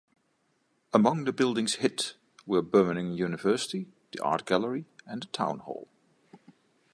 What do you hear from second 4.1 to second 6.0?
the Art Gallery and the Town Hall.